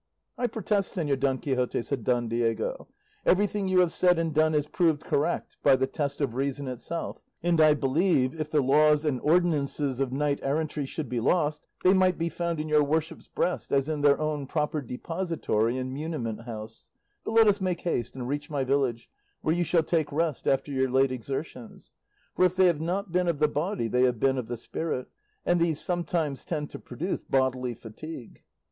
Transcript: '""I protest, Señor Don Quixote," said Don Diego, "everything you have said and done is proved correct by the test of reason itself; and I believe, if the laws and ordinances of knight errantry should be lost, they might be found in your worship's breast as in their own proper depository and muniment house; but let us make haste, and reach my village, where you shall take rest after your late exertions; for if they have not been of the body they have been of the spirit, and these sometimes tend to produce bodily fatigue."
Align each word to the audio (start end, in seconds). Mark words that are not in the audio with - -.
'""I 0.39 0.47
protest, 0.47 0.97
Señor 0.97 1.19
Don 1.19 1.37
Quixote," 1.37 1.79
said 1.83 2.03
Don 2.03 2.27
Diego, 2.27 2.87
"everything 3.23 3.67
you 3.67 3.81
have 3.81 3.91
said 3.91 4.17
and 4.17 4.33
done 4.33 4.55
is 4.55 4.65
proved 4.65 5.03
correct 5.03 5.57
by 5.61 5.75
the 5.75 5.85
test 5.85 6.21
of 6.21 6.33
reason 6.33 6.67
itself; 6.67 7.21
and 7.43 7.61
I 7.61 7.75
believe, 7.75 8.33
if 8.33 8.49
the 8.49 8.63
laws 8.63 9.05
and 9.05 9.21
ordinances 9.21 9.99
of 9.99 10.11
knight 10.11 10.39
errantry 10.41 10.87
should 10.87 11.07
be 11.07 11.19
lost, 11.19 11.67
they 11.83 11.93
might 11.93 12.17
be 12.17 12.29
found 12.29 12.59
in 12.59 12.67
your 12.67 12.83
worship's 12.83 13.27
breast 13.27 13.71
as 13.71 13.87
in 13.87 14.01
their 14.01 14.19
own 14.19 14.47
proper 14.47 14.81
depository 14.81 15.77
and 15.77 15.93
muniment 15.95 16.45
house; 16.45 16.89
but 17.23 17.33
let 17.33 17.47
us 17.47 17.61
make 17.61 17.81
haste, 17.81 18.15
and 18.15 18.27
reach 18.27 18.49
my 18.49 18.63
village, 18.63 19.07
where 19.41 19.53
you 19.53 19.63
shall 19.63 19.83
take 19.83 20.11
rest 20.11 20.47
after 20.47 20.71
your 20.71 20.89
late 20.89 21.11
exertions; 21.11 21.91
for 22.35 22.43
if 22.45 22.55
they 22.55 22.65
have 22.65 22.81
not 22.81 23.11
been 23.11 23.27
of 23.27 23.37
the 23.37 23.47
body 23.47 23.87
they 23.87 24.01
have 24.05 24.19
been 24.19 24.39
of 24.39 24.47
the 24.47 24.57
spirit, 24.57 25.09
and 25.45 25.59
these 25.61 25.79
sometimes 25.79 26.43
tend 26.43 26.71
to 26.71 26.79
produce 26.79 27.21
bodily 27.21 27.75
fatigue." 27.75 28.41